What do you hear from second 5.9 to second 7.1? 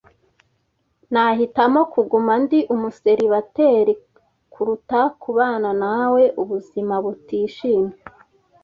we ubuzima